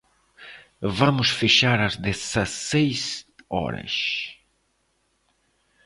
[0.99, 4.35] Vamos fechar às dezesseis horas.